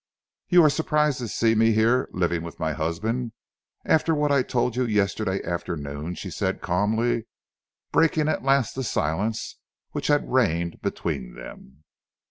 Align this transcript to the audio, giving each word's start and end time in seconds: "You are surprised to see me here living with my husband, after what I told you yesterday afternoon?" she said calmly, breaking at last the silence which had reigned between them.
"You 0.49 0.63
are 0.63 0.69
surprised 0.71 1.19
to 1.19 1.27
see 1.27 1.53
me 1.53 1.73
here 1.73 2.09
living 2.11 2.41
with 2.41 2.59
my 2.59 2.73
husband, 2.73 3.33
after 3.85 4.15
what 4.15 4.31
I 4.31 4.41
told 4.41 4.75
you 4.75 4.83
yesterday 4.87 5.43
afternoon?" 5.43 6.15
she 6.15 6.31
said 6.31 6.59
calmly, 6.59 7.27
breaking 7.91 8.27
at 8.27 8.41
last 8.41 8.73
the 8.73 8.83
silence 8.83 9.59
which 9.91 10.07
had 10.07 10.27
reigned 10.27 10.81
between 10.81 11.35
them. 11.35 11.83